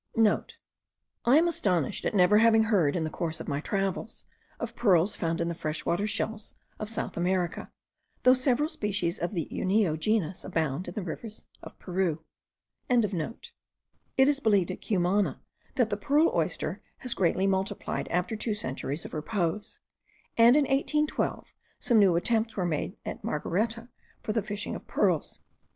[0.07, 4.25] *(* I am astonished at never having heard, in the course of my travels,
[4.59, 7.71] of pearls found in the fresh water shells of South America,
[8.23, 12.23] though several species of the Unio genus abound in the rivers of Peru.)
[12.89, 13.53] It
[14.27, 15.39] is believed at Cumana,
[15.75, 19.81] that the pearl oyster has greatly multiplied after two centuries of repose;
[20.35, 23.87] and in 1812, some new attempts were made at Margareta
[24.23, 25.41] for the fishing of pearls.